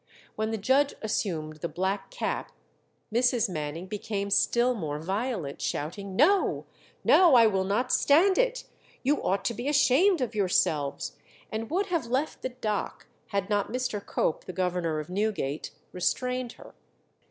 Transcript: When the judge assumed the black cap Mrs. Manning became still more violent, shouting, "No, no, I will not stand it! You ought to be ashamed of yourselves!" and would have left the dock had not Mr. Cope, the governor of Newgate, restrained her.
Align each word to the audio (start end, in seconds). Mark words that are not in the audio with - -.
When 0.35 0.49
the 0.49 0.57
judge 0.57 0.95
assumed 1.03 1.57
the 1.57 1.69
black 1.69 2.09
cap 2.09 2.51
Mrs. 3.13 3.47
Manning 3.47 3.85
became 3.85 4.31
still 4.31 4.73
more 4.73 4.97
violent, 4.97 5.61
shouting, 5.61 6.15
"No, 6.15 6.65
no, 7.03 7.35
I 7.35 7.45
will 7.45 7.63
not 7.65 7.91
stand 7.91 8.39
it! 8.39 8.63
You 9.03 9.21
ought 9.21 9.45
to 9.45 9.53
be 9.53 9.67
ashamed 9.67 10.19
of 10.19 10.33
yourselves!" 10.33 11.17
and 11.51 11.69
would 11.69 11.85
have 11.85 12.07
left 12.07 12.41
the 12.41 12.49
dock 12.49 13.05
had 13.27 13.47
not 13.47 13.71
Mr. 13.71 14.03
Cope, 14.03 14.45
the 14.45 14.53
governor 14.53 14.99
of 14.99 15.11
Newgate, 15.11 15.69
restrained 15.93 16.53
her. 16.53 16.73